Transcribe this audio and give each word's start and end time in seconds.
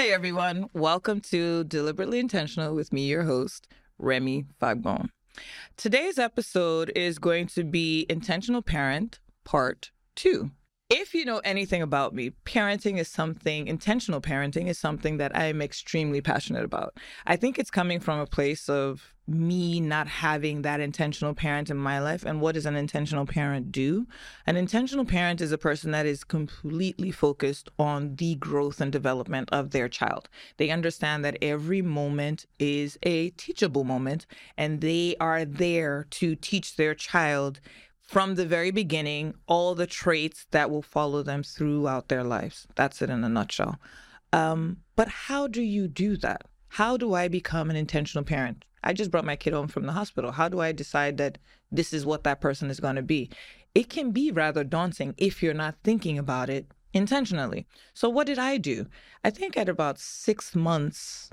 Hi, 0.00 0.06
everyone. 0.06 0.70
Welcome 0.72 1.20
to 1.28 1.62
Deliberately 1.64 2.20
Intentional 2.20 2.74
with 2.74 2.90
me, 2.90 3.02
your 3.02 3.24
host, 3.24 3.68
Remi 3.98 4.46
Fagbohun. 4.58 5.10
Today's 5.76 6.18
episode 6.18 6.90
is 6.96 7.18
going 7.18 7.48
to 7.48 7.64
be 7.64 8.06
Intentional 8.08 8.62
Parent 8.62 9.20
Part 9.44 9.90
2. 10.16 10.52
If 10.92 11.14
you 11.14 11.24
know 11.24 11.38
anything 11.44 11.82
about 11.82 12.16
me, 12.16 12.32
parenting 12.44 12.98
is 12.98 13.06
something, 13.06 13.68
intentional 13.68 14.20
parenting 14.20 14.66
is 14.66 14.76
something 14.76 15.18
that 15.18 15.36
I 15.36 15.44
am 15.44 15.62
extremely 15.62 16.20
passionate 16.20 16.64
about. 16.64 16.98
I 17.28 17.36
think 17.36 17.60
it's 17.60 17.70
coming 17.70 18.00
from 18.00 18.18
a 18.18 18.26
place 18.26 18.68
of 18.68 19.14
me 19.28 19.78
not 19.78 20.08
having 20.08 20.62
that 20.62 20.80
intentional 20.80 21.32
parent 21.32 21.70
in 21.70 21.76
my 21.76 22.00
life. 22.00 22.24
And 22.24 22.40
what 22.40 22.56
does 22.56 22.66
an 22.66 22.74
intentional 22.74 23.24
parent 23.24 23.70
do? 23.70 24.08
An 24.48 24.56
intentional 24.56 25.04
parent 25.04 25.40
is 25.40 25.52
a 25.52 25.58
person 25.58 25.92
that 25.92 26.06
is 26.06 26.24
completely 26.24 27.12
focused 27.12 27.68
on 27.78 28.16
the 28.16 28.34
growth 28.34 28.80
and 28.80 28.90
development 28.90 29.48
of 29.52 29.70
their 29.70 29.88
child. 29.88 30.28
They 30.56 30.70
understand 30.70 31.24
that 31.24 31.38
every 31.40 31.82
moment 31.82 32.46
is 32.58 32.98
a 33.04 33.30
teachable 33.30 33.84
moment, 33.84 34.26
and 34.56 34.80
they 34.80 35.14
are 35.20 35.44
there 35.44 36.08
to 36.10 36.34
teach 36.34 36.74
their 36.74 36.96
child 36.96 37.60
from 38.10 38.34
the 38.34 38.44
very 38.44 38.72
beginning 38.72 39.32
all 39.46 39.76
the 39.76 39.86
traits 39.86 40.44
that 40.50 40.68
will 40.68 40.82
follow 40.82 41.22
them 41.22 41.44
throughout 41.44 42.08
their 42.08 42.24
lives. 42.24 42.66
That's 42.74 43.00
it 43.02 43.08
in 43.08 43.22
a 43.22 43.28
nutshell. 43.28 43.78
Um, 44.32 44.78
but 44.96 45.06
how 45.06 45.46
do 45.46 45.62
you 45.62 45.86
do 45.86 46.16
that? 46.16 46.42
How 46.70 46.96
do 46.96 47.14
I 47.14 47.28
become 47.28 47.70
an 47.70 47.76
intentional 47.76 48.24
parent? 48.24 48.64
I 48.82 48.94
just 48.94 49.12
brought 49.12 49.24
my 49.24 49.36
kid 49.36 49.52
home 49.52 49.68
from 49.68 49.86
the 49.86 49.92
hospital. 49.92 50.32
How 50.32 50.48
do 50.48 50.58
I 50.58 50.72
decide 50.72 51.18
that 51.18 51.38
this 51.70 51.92
is 51.92 52.04
what 52.04 52.24
that 52.24 52.40
person 52.40 52.68
is 52.68 52.80
going 52.80 52.96
to 52.96 53.02
be? 53.02 53.30
It 53.76 53.88
can 53.88 54.10
be 54.10 54.32
rather 54.32 54.64
daunting 54.64 55.14
if 55.16 55.40
you're 55.40 55.54
not 55.54 55.76
thinking 55.84 56.18
about 56.18 56.50
it 56.50 56.66
intentionally. 56.92 57.64
So, 57.94 58.08
what 58.08 58.26
did 58.26 58.40
I 58.40 58.56
do? 58.56 58.86
I 59.22 59.30
think 59.30 59.56
at 59.56 59.68
about 59.68 60.00
six 60.00 60.56
months, 60.56 61.30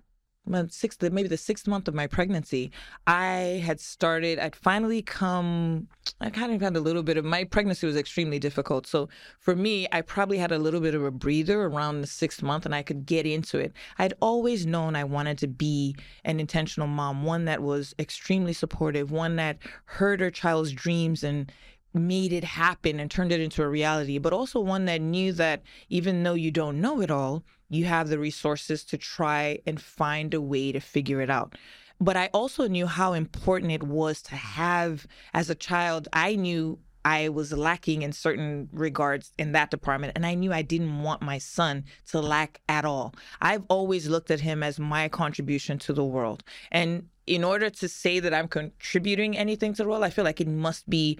sixth, 0.70 1.02
maybe 1.02 1.28
the 1.28 1.38
sixth 1.38 1.68
month 1.68 1.88
of 1.88 1.94
my 1.94 2.08
pregnancy, 2.08 2.72
I 3.06 3.62
had 3.66 3.80
started, 3.80 4.40
I'd 4.40 4.56
finally 4.56 5.02
come, 5.02 5.88
I 6.22 6.30
kind 6.30 6.54
of 6.54 6.62
had 6.62 6.76
a 6.76 6.80
little 6.80 7.04
bit 7.04 7.18
of, 7.18 7.26
my 7.26 7.44
pregnancy 7.44 7.88
was 7.88 7.96
extremely 7.96 8.40
difficult. 8.40 8.88
So 8.88 9.10
for 9.40 9.56
me, 9.56 9.88
I 9.92 10.02
probably 10.02 10.38
had 10.38 10.52
a 10.52 10.58
little 10.58 10.80
bit 10.80 10.96
of 10.96 11.04
a 11.04 11.12
breather 11.12 11.64
around 11.64 12.02
the 12.02 12.08
sixth 12.08 12.42
month 12.42 12.66
and 12.66 12.76
I 12.76 12.84
could 12.84 13.06
get 13.06 13.26
into 13.26 13.60
it. 13.60 13.74
I'd 14.00 14.14
always 14.22 14.66
known 14.66 14.96
I 14.96 15.04
wanted 15.04 15.38
to 15.40 15.48
be 15.48 15.96
an 16.24 16.40
intentional 16.40 16.88
mom, 16.88 17.24
one 17.24 17.46
that 17.46 17.62
was 17.62 17.94
extremely 18.00 18.54
supportive, 18.54 19.12
one 19.12 19.36
that 19.38 19.58
heard 19.86 20.20
her 20.20 20.32
child's 20.32 20.72
dreams 20.72 21.24
and 21.24 21.52
made 21.98 22.34
it 22.34 22.44
happen 22.44 23.00
and 23.00 23.10
turned 23.10 23.32
it 23.32 23.42
into 23.42 23.64
a 23.64 23.68
reality, 23.68 24.18
but 24.18 24.34
also 24.34 24.60
one 24.60 24.86
that 24.86 25.02
knew 25.02 25.32
that 25.34 25.62
even 25.90 26.24
though 26.24 26.34
you 26.34 26.52
don't 26.52 26.82
know 26.82 27.02
it 27.02 27.12
all, 27.12 27.44
you 27.70 27.86
have 27.86 28.10
the 28.10 28.20
resources 28.20 28.84
to 28.86 28.98
try 28.98 29.60
and 29.66 29.82
find 29.82 30.34
a 30.34 30.42
way 30.42 30.72
to 30.72 30.80
figure 30.80 31.22
it 31.22 31.30
out. 31.30 31.56
But 32.00 32.16
I 32.16 32.30
also 32.34 32.68
knew 32.68 32.86
how 32.86 33.14
important 33.14 33.72
it 33.72 33.84
was 33.84 34.22
to 34.24 34.36
have, 34.36 35.08
as 35.34 35.50
a 35.50 35.56
child, 35.56 36.08
I 36.14 36.36
knew 36.36 36.80
I 37.04 37.30
was 37.30 37.54
lacking 37.54 38.02
in 38.02 38.12
certain 38.12 38.68
regards 38.74 39.32
in 39.38 39.54
that 39.54 39.72
department. 39.72 40.14
And 40.16 40.26
I 40.26 40.34
knew 40.34 40.52
I 40.52 40.62
didn't 40.62 41.02
want 41.02 41.22
my 41.22 41.38
son 41.38 41.86
to 42.10 42.20
lack 42.20 42.60
at 42.68 42.86
all. 42.86 43.16
I've 43.42 43.64
always 43.70 44.10
looked 44.10 44.30
at 44.30 44.42
him 44.42 44.62
as 44.62 44.78
my 44.78 45.08
contribution 45.08 45.80
to 45.80 45.94
the 45.94 46.04
world. 46.04 46.44
And 46.70 47.08
in 47.26 47.44
order 47.44 47.70
to 47.70 47.88
say 47.88 48.20
that 48.20 48.34
I'm 48.34 48.48
contributing 48.48 49.38
anything 49.38 49.74
to 49.74 49.84
the 49.84 49.90
world, 49.90 50.04
I 50.04 50.10
feel 50.10 50.26
like 50.26 50.42
it 50.42 50.50
must 50.50 50.90
be 50.90 51.18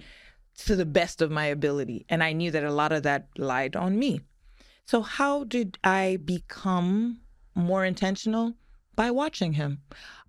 to 0.66 0.76
the 0.76 0.86
best 0.86 1.22
of 1.22 1.30
my 1.30 1.46
ability. 1.46 2.04
And 2.08 2.22
I 2.22 2.32
knew 2.32 2.50
that 2.50 2.64
a 2.64 2.72
lot 2.72 2.92
of 2.92 3.02
that 3.04 3.28
lied 3.36 3.76
on 3.76 3.98
me. 3.98 4.20
So, 4.84 5.02
how 5.02 5.44
did 5.44 5.78
I 5.84 6.18
become 6.24 7.20
more 7.54 7.84
intentional? 7.84 8.54
By 8.96 9.10
watching 9.10 9.52
him. 9.52 9.82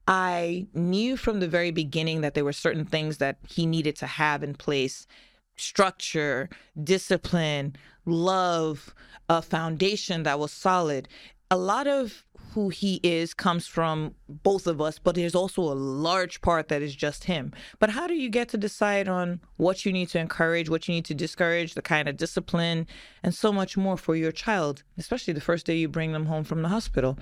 I 0.07 0.67
knew 0.73 1.17
from 1.17 1.39
the 1.39 1.47
very 1.47 1.71
beginning 1.71 2.21
that 2.21 2.33
there 2.33 2.45
were 2.45 2.53
certain 2.53 2.85
things 2.85 3.17
that 3.17 3.37
he 3.47 3.65
needed 3.65 3.95
to 3.97 4.07
have 4.07 4.43
in 4.43 4.55
place 4.55 5.07
structure, 5.55 6.49
discipline, 6.83 7.75
love, 8.05 8.95
a 9.27 9.41
foundation 9.41 10.23
that 10.23 10.39
was 10.39 10.51
solid. 10.51 11.07
A 11.51 11.57
lot 11.57 11.85
of 11.85 12.23
who 12.53 12.69
he 12.69 12.99
is 13.03 13.33
comes 13.33 13.67
from 13.67 14.15
both 14.27 14.67
of 14.67 14.81
us, 14.81 14.99
but 14.99 15.15
there's 15.15 15.35
also 15.35 15.61
a 15.61 15.73
large 15.73 16.41
part 16.41 16.67
that 16.67 16.81
is 16.81 16.95
just 16.95 17.25
him. 17.25 17.53
But 17.79 17.91
how 17.91 18.07
do 18.07 18.13
you 18.13 18.29
get 18.29 18.49
to 18.49 18.57
decide 18.57 19.07
on 19.07 19.39
what 19.57 19.85
you 19.85 19.93
need 19.93 20.09
to 20.09 20.19
encourage, 20.19 20.69
what 20.69 20.87
you 20.87 20.95
need 20.95 21.05
to 21.05 21.13
discourage, 21.13 21.73
the 21.73 21.81
kind 21.81 22.07
of 22.09 22.17
discipline, 22.17 22.87
and 23.23 23.33
so 23.33 23.51
much 23.51 23.77
more 23.77 23.97
for 23.97 24.15
your 24.15 24.31
child, 24.31 24.83
especially 24.97 25.33
the 25.33 25.41
first 25.41 25.65
day 25.65 25.75
you 25.75 25.87
bring 25.87 26.11
them 26.11 26.25
home 26.25 26.43
from 26.43 26.61
the 26.61 26.69
hospital? 26.69 27.17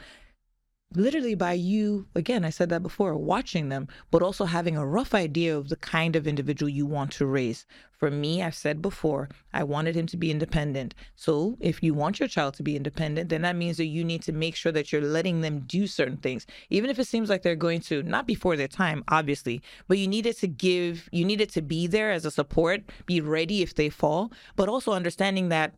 Literally 0.96 1.36
by 1.36 1.54
you, 1.54 2.08
again, 2.16 2.46
I 2.46 2.50
said 2.50 2.70
that 2.70 2.82
before, 2.82 3.16
watching 3.16 3.70
them, 3.70 3.88
but 4.10 4.24
also 4.24 4.46
having 4.46 4.78
a 4.78 4.86
rough 4.86 5.14
idea 5.14 5.56
of 5.56 5.70
the 5.70 5.76
kind 5.76 6.16
of 6.16 6.28
individual 6.28 6.70
you 6.70 6.86
want 6.86 7.12
to 7.14 7.26
raise. 7.26 7.66
For 7.92 8.10
me, 8.10 8.42
I've 8.42 8.56
said 8.56 8.82
before, 8.82 9.30
I 9.54 9.64
wanted 9.64 9.96
him 9.96 10.08
to 10.08 10.18
be 10.18 10.32
independent. 10.32 10.96
So 11.16 11.58
if 11.60 11.84
you 11.84 11.94
want 11.94 12.20
your 12.20 12.30
child 12.30 12.54
to 12.56 12.64
be 12.64 12.76
independent, 12.76 13.30
then 13.30 13.42
that 13.42 13.56
means 13.56 13.78
that 13.78 13.86
you 13.86 14.04
need 14.04 14.22
to 14.24 14.32
make 14.32 14.56
sure 14.56 14.72
that 14.72 14.92
you're 14.92 15.02
letting 15.02 15.42
them 15.42 15.62
do 15.62 15.88
certain 15.88 16.18
things, 16.18 16.46
even 16.70 16.90
if 16.90 17.00
it 17.00 17.08
seems 17.08 17.30
like 17.30 17.42
they're 17.42 17.56
going 17.56 17.82
to, 17.82 18.04
not 18.04 18.26
before 18.26 18.56
their 18.56 18.68
time, 18.68 19.04
obviously, 19.10 19.62
but 19.88 19.98
you 19.98 20.08
needed 20.08 20.38
to 20.38 20.48
give, 20.48 21.10
you 21.12 21.26
needed 21.26 21.50
to 21.50 21.62
be 21.62 21.88
there 21.88 22.12
as 22.12 22.26
a 22.26 22.32
support, 22.32 22.82
be 23.06 23.20
ready 23.20 23.62
if 23.62 23.76
they 23.76 23.90
fall, 23.90 24.32
but 24.56 24.70
also 24.70 24.94
understanding 24.94 25.50
that 25.50 25.74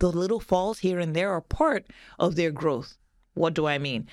the 0.00 0.10
little 0.10 0.40
falls 0.40 0.78
here 0.78 0.98
and 0.98 1.14
there 1.14 1.30
are 1.30 1.40
part 1.40 1.86
of 2.18 2.36
their 2.36 2.50
growth. 2.50 2.96
What 3.34 3.54
do 3.54 3.66
I 3.66 3.78
mean? 3.78 4.08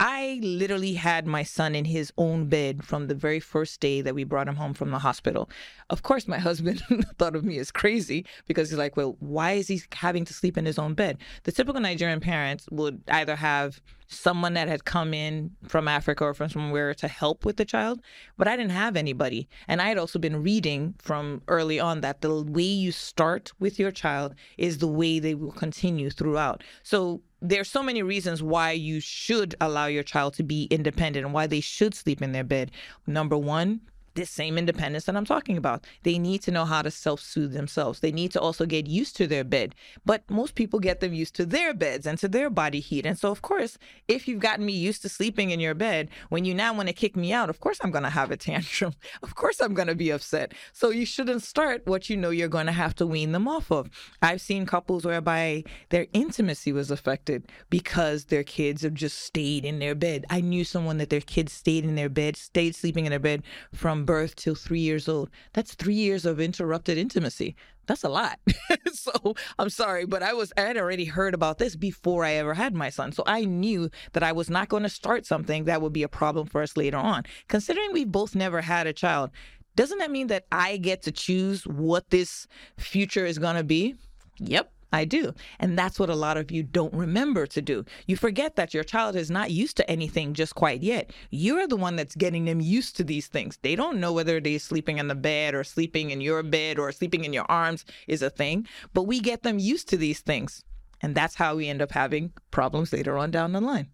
I 0.00 0.38
literally 0.44 0.94
had 0.94 1.26
my 1.26 1.42
son 1.42 1.74
in 1.74 1.84
his 1.84 2.12
own 2.16 2.46
bed 2.46 2.84
from 2.84 3.08
the 3.08 3.16
very 3.16 3.40
first 3.40 3.80
day 3.80 4.00
that 4.00 4.14
we 4.14 4.22
brought 4.22 4.46
him 4.46 4.54
home 4.54 4.72
from 4.72 4.92
the 4.92 5.00
hospital. 5.00 5.50
Of 5.90 6.04
course, 6.04 6.28
my 6.28 6.38
husband 6.48 6.82
thought 7.18 7.34
of 7.34 7.44
me 7.44 7.58
as 7.58 7.72
crazy 7.72 8.24
because 8.46 8.70
he's 8.70 8.78
like, 8.78 8.96
well, 8.96 9.16
why 9.18 9.52
is 9.52 9.66
he 9.66 9.82
having 9.92 10.24
to 10.26 10.32
sleep 10.32 10.56
in 10.56 10.66
his 10.66 10.78
own 10.78 10.94
bed? 10.94 11.18
The 11.42 11.52
typical 11.52 11.80
Nigerian 11.80 12.20
parents 12.20 12.68
would 12.70 13.02
either 13.08 13.34
have 13.34 13.80
someone 14.06 14.54
that 14.54 14.68
had 14.68 14.84
come 14.84 15.12
in 15.12 15.50
from 15.66 15.88
Africa 15.88 16.24
or 16.24 16.34
from 16.34 16.48
somewhere 16.48 16.94
to 16.94 17.08
help 17.08 17.44
with 17.44 17.56
the 17.56 17.64
child, 17.64 18.00
but 18.36 18.46
I 18.46 18.56
didn't 18.56 18.70
have 18.70 18.96
anybody. 18.96 19.48
And 19.66 19.82
I 19.82 19.88
had 19.88 19.98
also 19.98 20.20
been 20.20 20.44
reading 20.44 20.94
from 20.98 21.42
early 21.48 21.80
on 21.80 22.02
that 22.02 22.20
the 22.20 22.42
way 22.42 22.62
you 22.62 22.92
start 22.92 23.52
with 23.58 23.78
your 23.80 23.90
child 23.90 24.36
is 24.56 24.78
the 24.78 24.86
way 24.86 25.18
they 25.18 25.34
will 25.34 25.52
continue 25.52 26.08
throughout. 26.08 26.62
So 26.84 27.20
there's 27.40 27.70
so 27.70 27.82
many 27.82 28.02
reasons 28.02 28.42
why 28.42 28.72
you 28.72 29.00
should 29.00 29.54
allow 29.60 29.86
your 29.86 30.02
child 30.02 30.34
to 30.34 30.42
be 30.42 30.64
independent 30.70 31.24
and 31.24 31.34
why 31.34 31.46
they 31.46 31.60
should 31.60 31.94
sleep 31.94 32.20
in 32.20 32.32
their 32.32 32.44
bed. 32.44 32.70
Number 33.06 33.36
one, 33.36 33.80
this 34.18 34.30
same 34.30 34.58
independence 34.58 35.04
that 35.04 35.16
I'm 35.16 35.24
talking 35.24 35.56
about. 35.56 35.86
They 36.02 36.18
need 36.18 36.42
to 36.42 36.50
know 36.50 36.64
how 36.64 36.82
to 36.82 36.90
self 36.90 37.20
soothe 37.20 37.52
themselves. 37.52 38.00
They 38.00 38.12
need 38.12 38.32
to 38.32 38.40
also 38.40 38.66
get 38.66 38.86
used 38.86 39.16
to 39.16 39.26
their 39.26 39.44
bed. 39.44 39.74
But 40.04 40.28
most 40.28 40.54
people 40.56 40.80
get 40.80 41.00
them 41.00 41.14
used 41.14 41.34
to 41.36 41.46
their 41.46 41.72
beds 41.72 42.06
and 42.06 42.18
to 42.18 42.28
their 42.28 42.50
body 42.50 42.80
heat. 42.80 43.06
And 43.06 43.18
so, 43.18 43.30
of 43.30 43.42
course, 43.42 43.78
if 44.08 44.26
you've 44.26 44.40
gotten 44.40 44.66
me 44.66 44.72
used 44.72 45.02
to 45.02 45.08
sleeping 45.08 45.50
in 45.50 45.60
your 45.60 45.74
bed, 45.74 46.10
when 46.28 46.44
you 46.44 46.52
now 46.52 46.74
want 46.74 46.88
to 46.88 46.94
kick 46.94 47.16
me 47.16 47.32
out, 47.32 47.48
of 47.48 47.60
course 47.60 47.78
I'm 47.80 47.92
going 47.92 48.04
to 48.04 48.10
have 48.10 48.30
a 48.30 48.36
tantrum. 48.36 48.94
Of 49.22 49.34
course 49.34 49.60
I'm 49.60 49.74
going 49.74 49.88
to 49.88 49.94
be 49.94 50.10
upset. 50.10 50.52
So 50.72 50.90
you 50.90 51.04
shouldn't 51.04 51.42
start 51.42 51.86
what 51.86 52.08
you 52.08 52.16
know 52.16 52.30
you're 52.30 52.48
going 52.48 52.66
to 52.66 52.72
have 52.72 52.94
to 52.96 53.06
wean 53.06 53.32
them 53.32 53.48
off 53.48 53.70
of. 53.70 53.88
I've 54.22 54.40
seen 54.40 54.66
couples 54.66 55.04
whereby 55.04 55.64
their 55.90 56.06
intimacy 56.12 56.72
was 56.72 56.90
affected 56.90 57.44
because 57.70 58.26
their 58.26 58.44
kids 58.44 58.82
have 58.82 58.94
just 58.94 59.18
stayed 59.18 59.64
in 59.64 59.78
their 59.78 59.94
bed. 59.94 60.24
I 60.30 60.40
knew 60.40 60.64
someone 60.64 60.98
that 60.98 61.10
their 61.10 61.20
kids 61.20 61.52
stayed 61.52 61.84
in 61.84 61.94
their 61.94 62.08
bed, 62.08 62.36
stayed 62.36 62.74
sleeping 62.74 63.06
in 63.06 63.10
their 63.10 63.18
bed 63.18 63.42
from 63.74 64.04
birth 64.08 64.36
till 64.36 64.54
three 64.54 64.80
years 64.80 65.06
old. 65.06 65.28
That's 65.52 65.74
three 65.74 65.92
years 65.92 66.24
of 66.24 66.40
interrupted 66.40 66.96
intimacy. 66.96 67.54
That's 67.86 68.04
a 68.04 68.08
lot. 68.08 68.40
so 68.94 69.34
I'm 69.58 69.68
sorry, 69.68 70.06
but 70.06 70.22
I 70.22 70.32
was 70.32 70.50
I 70.56 70.62
had 70.62 70.78
already 70.78 71.04
heard 71.04 71.34
about 71.34 71.58
this 71.58 71.76
before 71.76 72.24
I 72.24 72.32
ever 72.32 72.54
had 72.54 72.74
my 72.74 72.88
son. 72.88 73.12
So 73.12 73.22
I 73.26 73.44
knew 73.44 73.90
that 74.14 74.22
I 74.22 74.32
was 74.32 74.48
not 74.48 74.70
going 74.70 74.82
to 74.82 74.88
start 74.88 75.26
something 75.26 75.64
that 75.64 75.82
would 75.82 75.92
be 75.92 76.04
a 76.04 76.08
problem 76.08 76.46
for 76.46 76.62
us 76.62 76.74
later 76.74 76.96
on. 76.96 77.24
Considering 77.48 77.92
we 77.92 78.06
both 78.06 78.34
never 78.34 78.62
had 78.62 78.86
a 78.86 78.94
child, 78.94 79.30
doesn't 79.76 79.98
that 79.98 80.10
mean 80.10 80.28
that 80.28 80.46
I 80.50 80.78
get 80.78 81.02
to 81.02 81.12
choose 81.12 81.66
what 81.66 82.08
this 82.08 82.46
future 82.78 83.26
is 83.26 83.38
going 83.38 83.56
to 83.56 83.64
be? 83.64 83.94
Yep. 84.38 84.72
I 84.92 85.04
do. 85.04 85.34
And 85.58 85.78
that's 85.78 85.98
what 85.98 86.10
a 86.10 86.14
lot 86.14 86.36
of 86.36 86.50
you 86.50 86.62
don't 86.62 86.94
remember 86.94 87.46
to 87.46 87.60
do. 87.60 87.84
You 88.06 88.16
forget 88.16 88.56
that 88.56 88.72
your 88.72 88.84
child 88.84 89.16
is 89.16 89.30
not 89.30 89.50
used 89.50 89.76
to 89.76 89.90
anything 89.90 90.34
just 90.34 90.54
quite 90.54 90.82
yet. 90.82 91.12
You're 91.30 91.66
the 91.66 91.76
one 91.76 91.96
that's 91.96 92.14
getting 92.14 92.46
them 92.46 92.60
used 92.60 92.96
to 92.96 93.04
these 93.04 93.26
things. 93.26 93.58
They 93.62 93.76
don't 93.76 94.00
know 94.00 94.12
whether 94.12 94.40
they're 94.40 94.58
sleeping 94.58 94.98
in 94.98 95.08
the 95.08 95.14
bed 95.14 95.54
or 95.54 95.64
sleeping 95.64 96.10
in 96.10 96.20
your 96.20 96.42
bed 96.42 96.78
or 96.78 96.90
sleeping 96.92 97.24
in 97.24 97.32
your 97.32 97.46
arms 97.48 97.84
is 98.06 98.22
a 98.22 98.30
thing, 98.30 98.66
but 98.94 99.02
we 99.02 99.20
get 99.20 99.42
them 99.42 99.58
used 99.58 99.88
to 99.90 99.96
these 99.96 100.20
things. 100.20 100.64
And 101.00 101.14
that's 101.14 101.34
how 101.34 101.56
we 101.56 101.68
end 101.68 101.82
up 101.82 101.92
having 101.92 102.32
problems 102.50 102.92
later 102.92 103.18
on 103.18 103.30
down 103.30 103.52
the 103.52 103.60
line. 103.60 103.88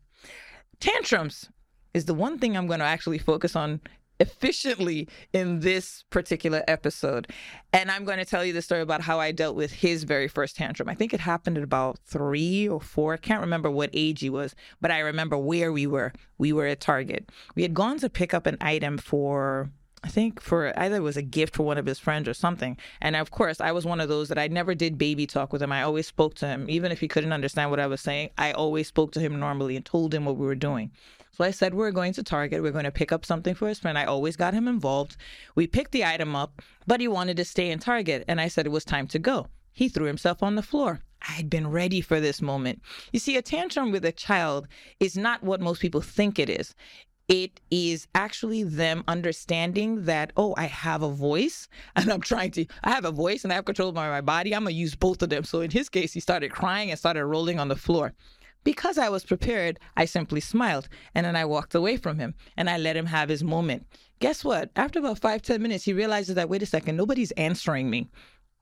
Tantrums 0.80 1.50
is 1.92 2.06
the 2.06 2.14
one 2.14 2.38
thing 2.38 2.56
I'm 2.56 2.66
going 2.66 2.80
to 2.80 2.86
actually 2.86 3.18
focus 3.18 3.54
on 3.56 3.80
efficiently 4.24 5.08
in 5.32 5.60
this 5.60 6.04
particular 6.10 6.62
episode. 6.66 7.30
And 7.72 7.90
I'm 7.90 8.04
going 8.04 8.18
to 8.18 8.24
tell 8.24 8.44
you 8.44 8.52
the 8.52 8.62
story 8.62 8.80
about 8.80 9.02
how 9.02 9.20
I 9.20 9.32
dealt 9.32 9.54
with 9.54 9.72
his 9.72 10.04
very 10.04 10.28
first 10.28 10.56
tantrum. 10.56 10.88
I 10.88 10.94
think 10.94 11.12
it 11.12 11.20
happened 11.20 11.58
at 11.58 11.64
about 11.64 11.98
three 12.06 12.66
or 12.68 12.80
four. 12.80 13.14
I 13.14 13.18
can't 13.18 13.40
remember 13.40 13.70
what 13.70 13.90
age 13.92 14.20
he 14.20 14.30
was, 14.30 14.54
but 14.80 14.90
I 14.90 15.00
remember 15.00 15.36
where 15.36 15.72
we 15.72 15.86
were. 15.86 16.12
We 16.38 16.52
were 16.52 16.66
at 16.66 16.80
Target. 16.80 17.30
We 17.54 17.62
had 17.62 17.74
gone 17.74 17.98
to 17.98 18.08
pick 18.08 18.32
up 18.34 18.46
an 18.46 18.56
item 18.60 18.98
for 18.98 19.70
I 20.04 20.08
think 20.08 20.42
for 20.42 20.78
either 20.78 20.96
it 20.96 21.00
was 21.00 21.16
a 21.16 21.22
gift 21.22 21.56
for 21.56 21.62
one 21.62 21.78
of 21.78 21.86
his 21.86 21.98
friends 21.98 22.28
or 22.28 22.34
something. 22.34 22.76
And 23.00 23.16
of 23.16 23.30
course, 23.30 23.58
I 23.58 23.72
was 23.72 23.86
one 23.86 24.00
of 24.00 24.10
those 24.10 24.28
that 24.28 24.38
I 24.38 24.48
never 24.48 24.74
did 24.74 24.98
baby 24.98 25.26
talk 25.26 25.50
with 25.50 25.62
him. 25.62 25.72
I 25.72 25.82
always 25.82 26.06
spoke 26.06 26.34
to 26.36 26.46
him, 26.46 26.68
even 26.68 26.92
if 26.92 27.00
he 27.00 27.08
couldn't 27.08 27.32
understand 27.32 27.70
what 27.70 27.80
I 27.80 27.86
was 27.86 28.02
saying. 28.02 28.28
I 28.36 28.52
always 28.52 28.86
spoke 28.86 29.12
to 29.12 29.20
him 29.20 29.40
normally 29.40 29.76
and 29.76 29.84
told 29.84 30.12
him 30.12 30.26
what 30.26 30.36
we 30.36 30.44
were 30.44 30.54
doing. 30.54 30.90
So 31.36 31.42
I 31.42 31.50
said, 31.50 31.74
We're 31.74 31.90
going 31.90 32.12
to 32.12 32.22
Target. 32.22 32.62
We're 32.62 32.70
going 32.70 32.84
to 32.84 32.92
pick 32.92 33.10
up 33.10 33.24
something 33.24 33.54
for 33.54 33.66
his 33.66 33.80
friend. 33.80 33.98
I 33.98 34.04
always 34.04 34.36
got 34.36 34.54
him 34.54 34.68
involved. 34.68 35.16
We 35.56 35.66
picked 35.66 35.90
the 35.90 36.04
item 36.04 36.36
up, 36.36 36.62
but 36.86 37.00
he 37.00 37.08
wanted 37.08 37.36
to 37.38 37.44
stay 37.44 37.70
in 37.70 37.80
Target. 37.80 38.24
And 38.28 38.40
I 38.40 38.46
said 38.46 38.66
it 38.66 38.72
was 38.72 38.84
time 38.84 39.08
to 39.08 39.18
go. 39.18 39.48
He 39.72 39.88
threw 39.88 40.06
himself 40.06 40.44
on 40.44 40.54
the 40.54 40.62
floor. 40.62 41.00
I 41.28 41.32
had 41.32 41.50
been 41.50 41.70
ready 41.70 42.00
for 42.00 42.20
this 42.20 42.40
moment. 42.40 42.82
You 43.12 43.18
see, 43.18 43.36
a 43.36 43.42
tantrum 43.42 43.90
with 43.90 44.04
a 44.04 44.12
child 44.12 44.68
is 45.00 45.16
not 45.16 45.42
what 45.42 45.60
most 45.60 45.80
people 45.80 46.00
think 46.00 46.38
it 46.38 46.48
is 46.48 46.74
it 47.26 47.58
is 47.70 48.06
actually 48.14 48.62
them 48.62 49.02
understanding 49.08 50.04
that 50.04 50.30
oh 50.36 50.54
i 50.58 50.66
have 50.66 51.02
a 51.02 51.08
voice 51.08 51.68
and 51.96 52.12
i'm 52.12 52.20
trying 52.20 52.50
to 52.50 52.66
i 52.82 52.90
have 52.90 53.06
a 53.06 53.10
voice 53.10 53.44
and 53.44 53.52
i 53.52 53.56
have 53.56 53.64
control 53.64 53.88
over 53.88 53.96
my 53.96 54.20
body 54.20 54.54
i'm 54.54 54.64
going 54.64 54.74
to 54.74 54.78
use 54.78 54.94
both 54.94 55.22
of 55.22 55.30
them 55.30 55.42
so 55.42 55.62
in 55.62 55.70
his 55.70 55.88
case 55.88 56.12
he 56.12 56.20
started 56.20 56.50
crying 56.50 56.90
and 56.90 56.98
started 56.98 57.24
rolling 57.24 57.58
on 57.58 57.68
the 57.68 57.76
floor 57.76 58.12
because 58.64 58.98
i 58.98 59.08
was 59.08 59.24
prepared 59.24 59.78
i 59.96 60.04
simply 60.04 60.40
smiled 60.40 60.88
and 61.14 61.24
then 61.24 61.36
i 61.36 61.44
walked 61.44 61.74
away 61.74 61.96
from 61.96 62.18
him 62.18 62.34
and 62.56 62.68
i 62.68 62.76
let 62.76 62.96
him 62.96 63.06
have 63.06 63.28
his 63.28 63.44
moment. 63.44 63.86
Guess 64.20 64.44
what? 64.44 64.70
After 64.74 64.98
about 64.98 65.18
five 65.18 65.42
ten 65.42 65.62
minutes 65.62 65.84
he 65.84 65.92
realizes 65.92 66.34
that 66.34 66.48
wait 66.48 66.62
a 66.62 66.66
second 66.66 66.96
nobody's 66.96 67.30
answering 67.32 67.90
me. 67.90 68.08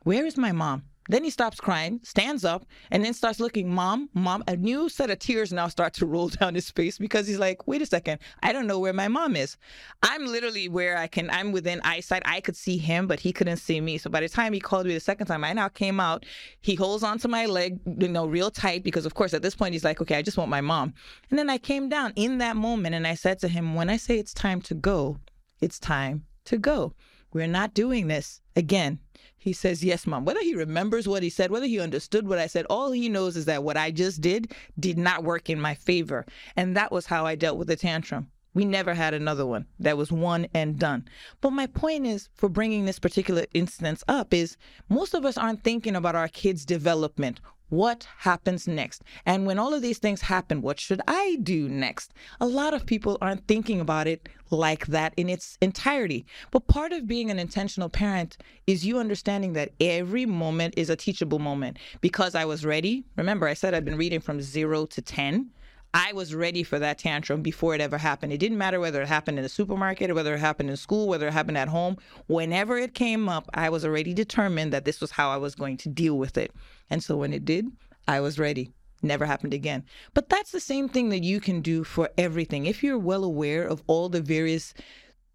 Where 0.03 0.27
is 0.27 0.37
my 0.37 0.53
mom 0.53 0.85
then 1.09 1.25
he 1.25 1.31
stops 1.31 1.61
crying, 1.61 2.01
stands 2.03 2.45
up, 2.45 2.65
and 2.91 3.05
then 3.05 3.13
starts 3.13 3.41
looking, 3.41 3.69
Mom, 3.69 4.09
Mom. 4.15 4.45
A 4.47 4.57
new 4.57 4.89
set 4.89 5.11
of 5.11 5.19
tears 5.19 5.53
now 5.53 5.69
start 5.69 5.95
to 5.95 6.07
roll 6.07 6.29
down 6.41 6.55
his 6.55 6.71
face 6.71 6.99
because 6.99 7.27
he's 7.27 7.39
like, 7.39 7.67
Wait 7.67 7.83
a 7.83 7.87
second, 7.87 8.21
I 8.43 8.53
don't 8.53 8.67
know 8.67 8.79
where 8.79 8.93
my 8.93 9.09
mom 9.09 9.37
is. 9.37 9.57
I'm 10.03 10.27
literally 10.27 10.69
where 10.69 10.97
I 10.97 11.07
can, 11.07 11.31
I'm 11.31 11.53
within 11.53 11.81
eyesight. 11.85 12.23
I 12.25 12.41
could 12.41 12.57
see 12.57 12.79
him, 12.79 13.07
but 13.07 13.21
he 13.21 13.33
couldn't 13.33 13.57
see 13.57 13.81
me. 13.81 13.99
So 13.99 14.11
by 14.11 14.21
the 14.21 14.29
time 14.29 14.53
he 14.53 14.61
called 14.61 14.87
me 14.87 14.95
the 14.95 15.01
second 15.01 15.27
time, 15.27 15.45
I 15.45 15.53
now 15.53 15.69
came 15.69 16.01
out. 16.01 16.25
He 16.61 16.75
holds 16.75 17.03
onto 17.03 17.29
my 17.29 17.47
leg, 17.47 17.81
you 17.99 18.09
know, 18.09 18.27
real 18.27 18.51
tight 18.51 18.85
because, 18.85 19.07
of 19.07 19.15
course, 19.15 19.35
at 19.35 19.43
this 19.43 19.55
point, 19.55 19.73
he's 19.73 19.85
like, 19.85 20.01
Okay, 20.01 20.17
I 20.17 20.23
just 20.23 20.37
want 20.37 20.51
my 20.51 20.61
mom. 20.61 20.95
And 21.31 21.39
then 21.39 21.51
I 21.51 21.59
came 21.59 21.89
down 21.89 22.13
in 22.17 22.39
that 22.39 22.57
moment 22.57 22.95
and 22.95 23.07
I 23.07 23.15
said 23.15 23.39
to 23.41 23.49
him, 23.49 23.75
When 23.75 23.91
I 23.91 23.97
say 23.97 24.19
it's 24.19 24.35
time 24.35 24.61
to 24.63 24.75
go, 24.75 25.19
it's 25.61 25.79
time 25.79 26.25
to 26.45 26.59
go. 26.59 26.95
We're 27.33 27.47
not 27.47 27.75
doing 27.75 28.09
this 28.09 28.41
again. 28.55 28.99
He 29.39 29.53
says, 29.53 29.83
Yes, 29.83 30.07
mom. 30.07 30.25
Whether 30.25 30.41
he 30.43 30.55
remembers 30.55 31.09
what 31.09 31.23
he 31.23 31.31
said, 31.31 31.51
whether 31.51 31.67
he 31.67 31.81
understood 31.81 32.29
what 32.29 32.39
I 32.39 32.47
said, 32.47 32.67
all 32.71 32.93
he 32.93 33.09
knows 33.09 33.37
is 33.37 33.47
that 33.47 33.65
what 33.65 33.77
I 33.77 33.91
just 33.91 34.21
did 34.21 34.53
did 34.79 34.99
not 34.99 35.25
work 35.25 35.51
in 35.51 35.61
my 35.61 35.75
favor. 35.75 36.27
And 36.57 36.77
that 36.77 36.93
was 36.93 37.07
how 37.07 37.27
I 37.27 37.35
dealt 37.35 37.59
with 37.59 37.69
the 37.69 37.77
tantrum. 37.77 38.31
We 38.55 38.65
never 38.67 38.93
had 38.95 39.15
another 39.15 39.47
one. 39.47 39.67
That 39.81 39.97
was 39.97 40.13
one 40.13 40.47
and 40.53 40.79
done. 40.79 41.09
But 41.41 41.53
my 41.53 41.67
point 41.67 42.07
is 42.07 42.29
for 42.35 42.51
bringing 42.51 42.85
this 42.85 42.99
particular 42.99 43.47
instance 43.55 44.05
up 44.07 44.35
is 44.35 44.59
most 44.91 45.15
of 45.15 45.25
us 45.25 45.39
aren't 45.39 45.65
thinking 45.65 45.97
about 45.97 46.15
our 46.15 46.29
kids' 46.29 46.67
development 46.67 47.41
what 47.73 48.07
happens 48.19 48.69
next? 48.69 49.03
And 49.25 49.47
when 49.47 49.59
all 49.59 49.73
of 49.73 49.81
these 49.81 49.97
things 49.97 50.21
happen, 50.21 50.61
what 50.61 50.79
should 50.79 51.01
I 51.09 51.39
do 51.43 51.71
next? 51.71 52.13
A 52.39 52.47
lot 52.47 52.75
of 52.75 52.85
people 52.85 53.17
aren't 53.23 53.49
thinking 53.49 53.81
about 53.81 54.07
it 54.07 54.29
like 54.51 54.89
that 54.89 55.15
in 55.17 55.31
its 55.31 55.57
entirety. 55.63 56.27
But 56.51 56.67
part 56.67 56.93
of 56.93 57.07
being 57.07 57.31
an 57.31 57.39
intentional 57.39 57.89
parent 57.89 58.37
is 58.67 58.85
you 58.85 58.99
understanding 58.99 59.55
that 59.55 59.73
every 59.81 60.27
moment 60.27 60.75
is 60.77 60.91
a 60.91 60.97
teachable 60.97 61.39
moment. 61.39 61.79
Because 62.03 62.35
I 62.35 62.45
was 62.45 62.67
ready, 62.67 63.05
remember, 63.17 63.49
I 63.49 63.55
said 63.55 63.73
I've 63.73 63.87
been 63.87 63.97
reading 63.97 64.21
from 64.21 64.43
zero 64.43 64.85
to 64.85 65.01
10. 65.01 65.49
I 65.95 66.15
was 66.15 66.35
ready 66.35 66.63
for 66.63 66.79
that 66.79 66.99
tantrum 66.99 67.43
before 67.43 67.75
it 67.75 67.81
ever 67.81 67.99
happened. 67.99 68.33
It 68.33 68.39
didn't 68.39 68.57
matter 68.57 68.81
whether 68.81 69.03
it 69.03 69.09
happened 69.09 69.39
in 69.39 69.43
the 69.43 69.49
supermarket 69.49 70.11
or 70.11 70.15
whether 70.15 70.35
it 70.35 70.39
happened 70.41 70.71
in 70.71 70.77
school, 70.77 71.07
whether 71.07 71.29
it 71.29 71.35
happened 71.35 71.59
at 71.59 71.69
home. 71.69 71.99
Whenever 72.29 72.79
it 72.79 72.95
came 72.95 73.29
up, 73.29 73.51
I 73.53 73.69
was 73.69 73.85
already 73.85 74.15
determined 74.15 74.73
that 74.73 74.87
this 74.87 75.03
was 75.03 75.11
how 75.11 75.31
I 75.31 75.37
was 75.37 75.55
going 75.55 75.77
to 75.79 75.91
deal 75.91 76.17
with 76.17 76.39
it. 76.39 76.53
And 76.89 77.05
so 77.05 77.19
when 77.19 77.35
it 77.35 77.45
did, 77.45 77.67
I 78.09 78.21
was 78.21 78.39
ready. 78.39 78.73
Never 79.03 79.27
happened 79.27 79.53
again. 79.53 79.85
But 80.15 80.29
that's 80.29 80.53
the 80.53 80.61
same 80.61 80.89
thing 80.89 81.11
that 81.11 81.25
you 81.25 81.41
can 81.41 81.61
do 81.61 81.85
for 81.85 82.09
everything. 82.17 82.67
If 82.67 82.83
you're 82.83 82.99
well 82.99 83.25
aware 83.25 83.67
of 83.67 83.83
all 83.87 84.09
the 84.09 84.23
various 84.23 84.73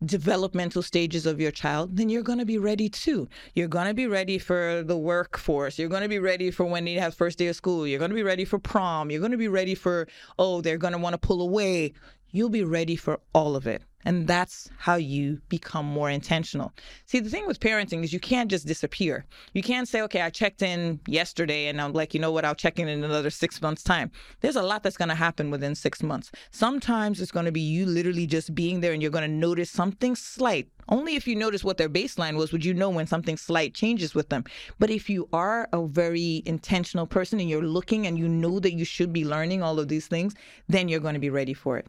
developmental 0.05 0.81
stages 0.81 1.25
of 1.25 1.39
your 1.39 1.51
child, 1.51 1.97
then 1.97 2.09
you're 2.09 2.23
going 2.23 2.39
to 2.39 2.45
be 2.45 2.57
ready 2.57 2.89
too. 2.89 3.27
You're 3.55 3.67
going 3.67 3.87
to 3.87 3.93
be 3.93 4.07
ready 4.07 4.37
for 4.37 4.83
the 4.85 4.97
workforce. 4.97 5.79
You're 5.79 5.89
going 5.89 6.03
to 6.03 6.09
be 6.09 6.19
ready 6.19 6.51
for 6.51 6.65
when 6.65 6.85
they 6.85 6.93
have 6.93 7.15
first 7.15 7.37
day 7.37 7.47
of 7.47 7.55
school. 7.55 7.87
You're 7.87 7.99
going 7.99 8.11
to 8.11 8.15
be 8.15 8.23
ready 8.23 8.45
for 8.45 8.59
prom. 8.59 9.09
You're 9.09 9.19
going 9.19 9.31
to 9.31 9.37
be 9.37 9.47
ready 9.47 9.75
for, 9.75 10.07
oh, 10.37 10.61
they're 10.61 10.77
going 10.77 10.93
to 10.93 10.99
want 10.99 11.13
to 11.13 11.17
pull 11.17 11.41
away. 11.41 11.93
You'll 12.31 12.49
be 12.49 12.63
ready 12.63 12.95
for 12.95 13.19
all 13.33 13.55
of 13.55 13.65
it. 13.65 13.81
And 14.07 14.25
that's 14.25 14.69
how 14.77 14.95
you 14.95 15.41
become 15.49 15.85
more 15.85 16.09
intentional. 16.09 16.71
See, 17.07 17.19
the 17.19 17.29
thing 17.29 17.45
with 17.45 17.59
parenting 17.59 18.05
is 18.05 18.13
you 18.13 18.21
can't 18.21 18.49
just 18.49 18.65
disappear. 18.65 19.25
You 19.51 19.61
can't 19.61 19.85
say, 19.85 20.01
okay, 20.03 20.21
I 20.21 20.29
checked 20.29 20.61
in 20.61 21.01
yesterday 21.07 21.67
and 21.67 21.81
I'm 21.81 21.91
like, 21.91 22.13
you 22.13 22.21
know 22.21 22.31
what, 22.31 22.45
I'll 22.45 22.55
check 22.55 22.79
in 22.79 22.87
in 22.87 23.03
another 23.03 23.29
six 23.29 23.61
months' 23.61 23.83
time. 23.83 24.09
There's 24.39 24.55
a 24.55 24.61
lot 24.61 24.81
that's 24.81 24.95
going 24.95 25.09
to 25.09 25.15
happen 25.15 25.51
within 25.51 25.75
six 25.75 26.01
months. 26.01 26.31
Sometimes 26.51 27.19
it's 27.19 27.33
going 27.33 27.47
to 27.47 27.51
be 27.51 27.59
you 27.59 27.85
literally 27.85 28.25
just 28.25 28.55
being 28.55 28.79
there 28.79 28.93
and 28.93 29.01
you're 29.01 29.11
going 29.11 29.29
to 29.29 29.37
notice 29.47 29.69
something 29.69 30.15
slight. 30.15 30.69
Only 30.87 31.17
if 31.17 31.27
you 31.27 31.35
notice 31.35 31.65
what 31.65 31.75
their 31.75 31.89
baseline 31.89 32.37
was 32.37 32.53
would 32.53 32.63
you 32.63 32.73
know 32.73 32.89
when 32.89 33.07
something 33.07 33.35
slight 33.35 33.73
changes 33.73 34.15
with 34.15 34.29
them. 34.29 34.45
But 34.79 34.89
if 34.89 35.09
you 35.09 35.27
are 35.33 35.67
a 35.73 35.85
very 35.85 36.43
intentional 36.45 37.07
person 37.07 37.41
and 37.41 37.49
you're 37.49 37.61
looking 37.61 38.07
and 38.07 38.17
you 38.17 38.29
know 38.29 38.61
that 38.61 38.71
you 38.71 38.85
should 38.85 39.11
be 39.11 39.25
learning 39.25 39.63
all 39.63 39.79
of 39.79 39.89
these 39.89 40.07
things, 40.07 40.33
then 40.69 40.87
you're 40.87 41.01
going 41.01 41.15
to 41.15 41.19
be 41.19 41.29
ready 41.29 41.53
for 41.53 41.77
it. 41.77 41.87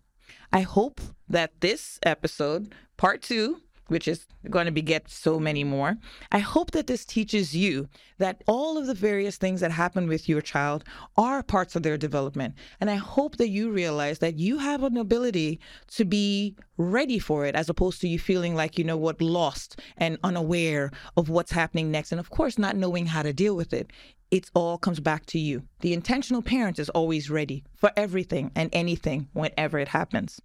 I 0.53 0.63
hope 0.63 1.01
that 1.29 1.61
this 1.61 1.99
episode, 2.03 2.75
part 2.97 3.23
two, 3.23 3.61
which 3.89 4.07
is 4.07 4.27
going 4.49 4.67
to 4.67 4.73
beget 4.73 5.11
so 5.11 5.39
many 5.39 5.65
more. 5.65 5.97
I 6.31 6.39
hope 6.39 6.71
that 6.71 6.87
this 6.87 7.05
teaches 7.05 7.55
you 7.55 7.89
that 8.19 8.43
all 8.47 8.79
of 8.79 8.87
the 8.87 8.95
various 8.95 9.37
things 9.37 9.61
that 9.61 9.73
happen 9.73 10.09
with 10.09 10.29
your 10.29 10.41
child 10.41 10.85
are 11.17 11.43
parts 11.43 11.77
of 11.77 11.83
their 11.83 11.99
development. 11.99 12.55
And 12.81 12.91
I 12.91 12.97
hope 12.97 13.37
that 13.37 13.49
you 13.49 13.71
realize 13.71 14.21
that 14.21 14.39
you 14.39 14.59
have 14.59 14.83
an 14.83 14.97
ability 14.97 15.61
to 15.89 16.05
be 16.05 16.55
ready 16.77 17.19
for 17.19 17.45
it 17.45 17.55
as 17.55 17.69
opposed 17.69 18.01
to 18.03 18.09
you 18.09 18.19
feeling 18.19 18.55
like, 18.55 18.79
you 18.79 18.85
know 18.85 18.97
what, 18.97 19.21
lost 19.21 19.81
and 19.97 20.19
unaware 20.23 20.91
of 21.17 21.29
what's 21.29 21.53
happening 21.53 21.91
next. 21.91 22.13
And 22.13 22.21
of 22.21 22.31
course, 22.31 22.59
not 22.59 22.77
knowing 22.77 23.07
how 23.07 23.23
to 23.23 23.33
deal 23.33 23.57
with 23.57 23.73
it 23.73 23.91
it 24.31 24.51
all 24.55 24.79
comes 24.79 25.01
back 25.01 25.25
to 25.27 25.39
you. 25.39 25.63
The 25.81 25.95
intentional 25.95 26.43
parent 26.43 26.79
is 26.79 26.91
always 26.91 27.31
ready 27.31 27.65
for 27.75 27.91
everything 27.97 28.51
and 28.55 28.69
anything 28.73 29.29
whenever 29.33 29.79
it 29.79 29.89
happens. 29.89 30.41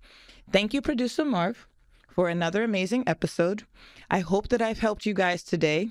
Thank 0.52 0.74
you, 0.74 0.82
producer 0.82 1.26
Marv, 1.26 1.68
for 2.14 2.30
another 2.30 2.64
amazing 2.64 3.04
episode. 3.08 3.64
I 4.10 4.20
hope 4.20 4.50
that 4.50 4.62
I've 4.62 4.80
helped 4.80 5.06
you 5.06 5.14
guys 5.14 5.44
today. 5.44 5.90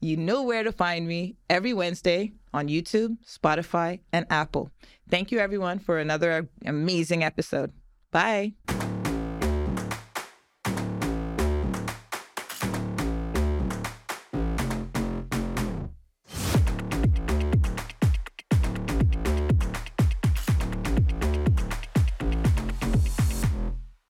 You 0.00 0.16
know 0.16 0.42
where 0.42 0.62
to 0.62 0.72
find 0.72 1.08
me 1.08 1.36
every 1.50 1.72
Wednesday 1.72 2.32
on 2.52 2.68
YouTube, 2.68 3.16
Spotify, 3.26 4.00
and 4.12 4.26
Apple. 4.30 4.70
Thank 5.08 5.32
you, 5.32 5.38
everyone, 5.38 5.78
for 5.78 5.98
another 5.98 6.48
amazing 6.64 7.24
episode. 7.24 7.72
Bye. 8.12 8.54